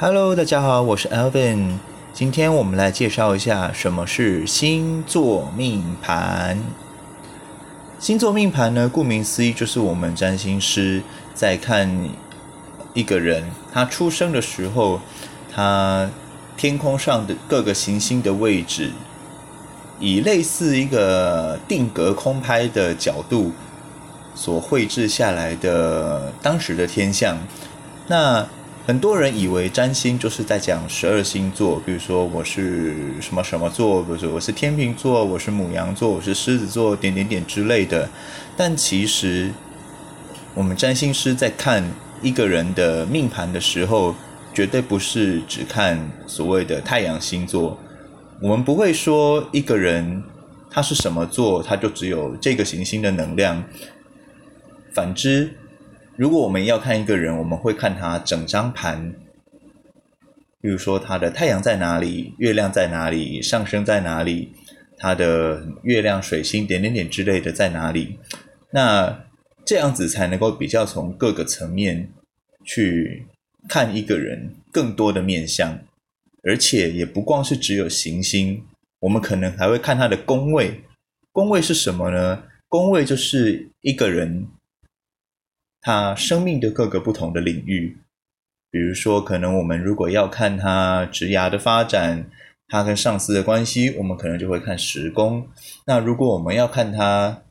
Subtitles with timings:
[0.00, 1.78] Hello，大家好，我是 Alvin。
[2.12, 6.62] 今天我们来介绍一下什么是星座命盘。
[7.98, 11.02] 星座命盘呢，顾名思义，就是我们占星师
[11.34, 12.08] 在看
[12.94, 15.00] 一个人他出生的时候，
[15.52, 16.08] 他
[16.56, 18.92] 天空上的各个行星的位置，
[19.98, 23.50] 以类似一个定格空拍的角度
[24.36, 27.36] 所绘制下来的当时的天象。
[28.06, 28.46] 那
[28.88, 38.08] 很多人以为占星就是在讲十二星座，比如说我是什么什么座，比如说我是天秤座，我是母羊座，我是狮子座，点点点之类的。
[38.56, 39.52] 但其实，
[40.54, 41.84] 我们占星师在看
[42.22, 44.14] 一个人的命盘的时候，
[44.54, 47.78] 绝对不是只看所谓的太阳星座。
[48.40, 50.22] 我们不会说一个人
[50.70, 53.62] 他是什么座，他就只有这个行星的能量。
[54.94, 55.52] 反之。
[56.18, 59.14] 如果我们要看一个人，我们会看他整张盘，
[60.60, 64.52] 比如说他的太阳在哪里，月亮在哪里，上升在哪里，
[64.96, 68.18] 他的月亮、水星点点点之类的在哪里，
[68.72, 69.26] 那
[69.64, 72.10] 这样子才能够比较从各个层面
[72.64, 73.24] 去
[73.68, 75.78] 看一个人更多的面相，
[76.42, 78.60] 而且也不光是只有行星，
[78.98, 80.80] 我们可能还会看他的宫位。
[81.30, 82.42] 宫位是什么呢？
[82.66, 84.48] 宫位就是一个人。
[85.88, 87.96] 他生命的各个不同的领域，
[88.70, 92.30] 比如说，可能我们如果要看他职涯的发展，
[92.66, 95.48] 他跟上司的关系，我们可能就会看十宫。
[95.86, 97.42] 那如果我们要看他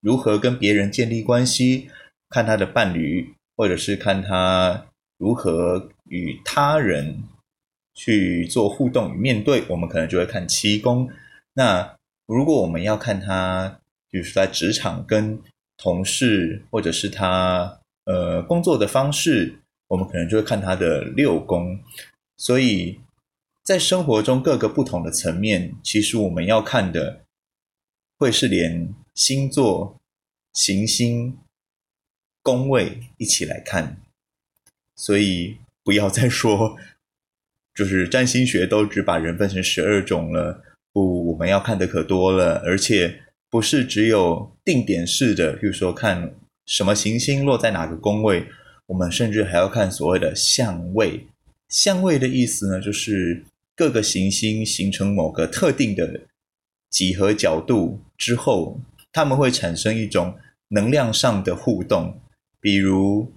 [0.00, 1.90] 如何跟别人建立关系，
[2.30, 4.86] 看他的伴侣，或者是看他
[5.18, 7.24] 如何与他人
[7.94, 11.10] 去做互动与面对，我们可能就会看七宫。
[11.52, 13.78] 那如果我们要看他，
[14.10, 15.38] 比如说在职场跟
[15.76, 21.78] 同事，或者是他呃工作的方式，我们可能就会看他的六宫。
[22.36, 23.00] 所以
[23.62, 27.24] 在生活中各个不同的层面，其实我们要看的
[28.16, 29.96] 会是连星座、
[30.52, 31.36] 行星、
[32.42, 34.00] 宫位一起来看。
[34.96, 36.78] 所以不要再说，
[37.74, 40.62] 就是占星学都只把人分成十二种了。
[40.92, 43.23] 不，我们要看的可多了，而且。
[43.54, 46.34] 不是只有定点式的，比如说看
[46.66, 48.44] 什么行星落在哪个宫位，
[48.86, 51.24] 我们甚至还要看所谓的相位。
[51.68, 53.44] 相位的意思呢，就是
[53.76, 56.22] 各个行星形成某个特定的
[56.90, 58.80] 几何角度之后，
[59.12, 60.36] 它们会产生一种
[60.70, 62.18] 能量上的互动。
[62.60, 63.32] 比如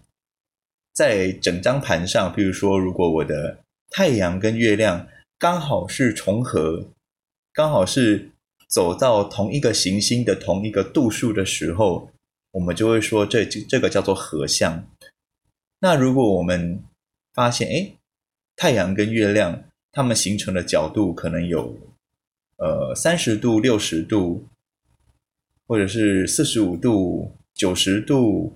[0.93, 3.59] 在整张盘上，比如说如果我的
[3.91, 5.07] 太阳跟月亮
[5.37, 6.87] 刚好是重合，
[7.53, 8.31] 刚好是。
[8.67, 12.11] 走到同一个行星的同一个度数的时候，
[12.51, 14.85] 我们就会说这这个叫做合相。
[15.79, 16.83] 那如果我们
[17.33, 17.93] 发现，哎，
[18.57, 21.77] 太阳跟月亮它们形成的角度可能有
[22.57, 24.45] 呃三十度、六十度，
[25.65, 28.53] 或者是四十五度、九十度、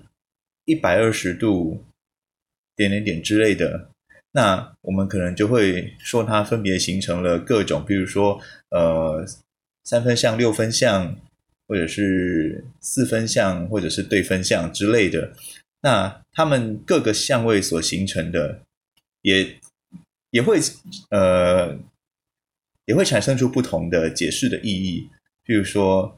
[0.66, 1.82] 一百二十度，
[2.76, 3.88] 点点点之类的，
[4.32, 9.26] 那我们可能就会说它分别形成了各种，比如说呃。
[9.84, 11.16] 三分相、六分相，
[11.66, 15.32] 或者是四分相，或者是对分相之类的，
[15.80, 18.60] 那他们各个相位所形成的，
[19.22, 19.58] 也
[20.30, 20.60] 也会
[21.10, 21.76] 呃
[22.84, 25.10] 也会产生出不同的解释的意义。
[25.44, 26.16] 譬如说，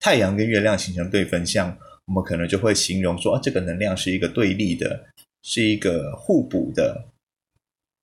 [0.00, 5.06] 太阳跟月亮形成对分相，我们可能就会形容说，啊，这个能量是一个对立的，
[5.42, 7.04] 是一个互补的，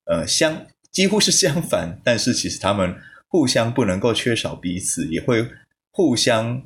[0.04, 2.94] 呃，相几乎是相反，但是其实他们。
[3.30, 5.46] 互相不能够缺少彼此，也会
[5.92, 6.60] 互相，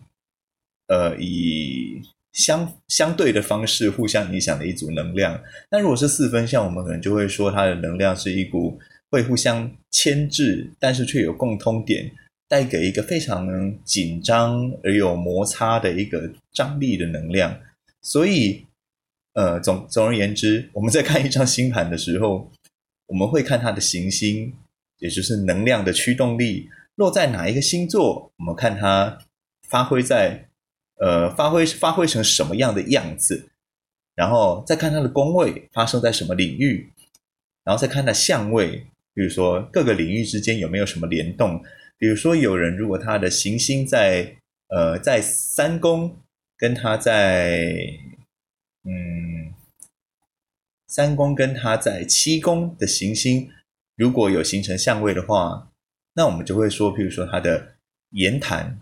[0.87, 2.01] 呃，以
[2.33, 5.39] 相相对的方式互相影响的一组能量。
[5.71, 8.81] 那如果是四分相，我们可能就会说它的能量是一股
[9.11, 12.11] 会互相牵制，但是却有共通点，
[12.49, 13.47] 带给一个非常
[13.85, 17.61] 紧张而有摩擦的一个张力的能量。
[18.01, 18.65] 所以，
[19.35, 22.51] 呃，总总而言之，我们在看一张星盘的时候，
[23.09, 24.55] 我们会看它的行星。
[25.05, 29.19] 也就是能量的驱动力落在哪一个星座，我们看它
[29.69, 30.49] 发挥在
[30.97, 33.51] 呃发挥发挥成什么样的样子，
[34.15, 36.91] 然后再看它的宫位发生在什么领域，
[37.65, 41.63] 然后再看它相位，比如说各个领域之间有没有什么联动。
[41.99, 44.37] 比如说有人如果他的行星在
[44.69, 46.17] 呃在三宫，
[46.57, 47.69] 跟他在
[48.85, 49.53] 嗯
[50.89, 53.51] 三宫跟他在七宫的行星。
[53.97, 55.71] 如果有形成相位的话，
[56.15, 57.75] 那我们就会说，譬如说他的
[58.11, 58.79] 言谈，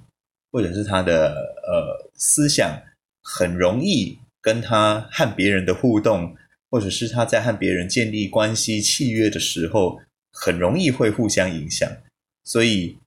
[0.51, 1.35] 或者是他的
[1.67, 2.83] 呃思想，
[3.23, 6.37] 很容易跟他和别人的互动
[6.71, 10.01] 或者是他在和别人建立关系契约的时候，
[10.33, 11.91] 很容易会互相影响。
[12.45, 12.99] 所以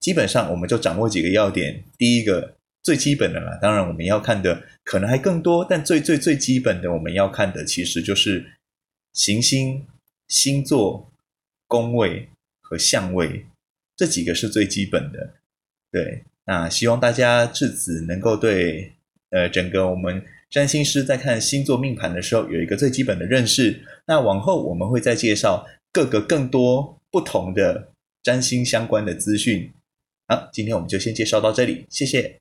[0.00, 1.84] 基本上我们就掌握几个要点。
[1.98, 8.52] 第一个最基本的啦，当然我们要看的可能还更多，但最最最基本的我们要看的其实就是
[9.12, 9.86] 行星、
[10.28, 11.10] 星座、
[11.66, 12.28] 宫位
[12.60, 13.44] 和相位
[13.96, 15.34] 这几个是最基本的。
[15.90, 18.92] 对，那希望大家至此能够对
[19.30, 20.24] 呃整个我们。
[20.50, 23.84] 占星师在看星座命盘的时候，有一个最基本的认识。
[24.06, 27.90] 那往后我们会再介绍各个更多不同的
[28.22, 29.70] 占星相关的资讯。
[30.26, 32.38] 好，今天我们就先介绍到这里，谢谢。